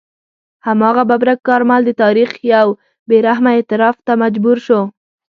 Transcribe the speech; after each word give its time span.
هماغه 0.67 1.03
ببرک 1.09 1.39
کارمل 1.47 1.81
د 1.85 1.91
تاریخ 2.03 2.29
یو 2.53 2.67
بې 3.07 3.17
رحمه 3.27 3.51
اعتراف 3.57 3.95
ته 4.05 4.13
مجبور 4.23 4.57
شو. 4.65 4.79